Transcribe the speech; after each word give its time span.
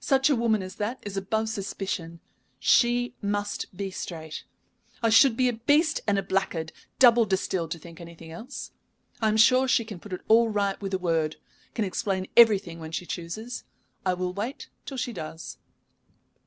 Such 0.00 0.28
a 0.28 0.36
woman 0.36 0.60
as 0.62 0.74
that 0.74 0.98
is 1.00 1.16
above 1.16 1.48
suspicion. 1.48 2.20
She 2.58 3.14
must 3.22 3.74
be 3.74 3.90
straight. 3.90 4.44
I 5.02 5.08
should 5.08 5.34
be 5.34 5.48
a 5.48 5.54
beast 5.54 6.02
and 6.06 6.18
a 6.18 6.22
blackguard 6.22 6.72
double 6.98 7.24
distilled 7.24 7.70
to 7.70 7.78
think 7.78 7.98
anything 7.98 8.30
else. 8.30 8.72
I 9.22 9.28
am 9.28 9.38
sure 9.38 9.66
she 9.66 9.86
can 9.86 9.98
put 9.98 10.12
all 10.28 10.50
right 10.50 10.78
with 10.82 10.92
a 10.92 10.98
word, 10.98 11.36
can 11.72 11.86
explain 11.86 12.26
everything 12.36 12.80
when 12.80 12.92
she 12.92 13.06
chooses. 13.06 13.64
I 14.04 14.12
will 14.12 14.34
wait 14.34 14.68
till 14.84 14.98
she 14.98 15.14
does." 15.14 15.56